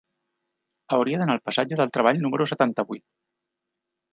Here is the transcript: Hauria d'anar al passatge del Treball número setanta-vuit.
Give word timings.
Hauria 0.95 1.19
d'anar 1.21 1.35
al 1.37 1.43
passatge 1.49 1.79
del 1.81 1.93
Treball 1.99 2.25
número 2.25 2.49
setanta-vuit. 2.53 3.07